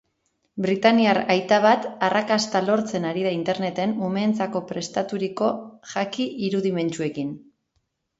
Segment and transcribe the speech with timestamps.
[0.65, 5.51] Britainiar aita bat arrakasta lortzen ari da interneten umeentzako prestaturiko
[5.93, 7.31] jaki irudimentsuekin.